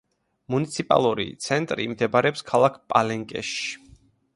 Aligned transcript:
მუნიციპალური 0.53 1.27
ცენტრი 1.49 1.87
მდებარეობს 1.95 2.45
ქალაქ 2.53 2.85
პალენკეში. 2.95 3.77